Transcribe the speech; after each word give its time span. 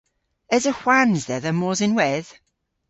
Esa 0.55 0.73
hwans 0.79 1.21
dhedha 1.27 1.51
mos 1.55 1.79
ynwedh? 1.85 2.29